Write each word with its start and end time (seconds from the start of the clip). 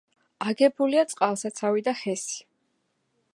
აგებულია 0.51 1.03
წყალსაცავი 1.11 1.85
და 1.89 1.95
ჰესი. 2.01 2.41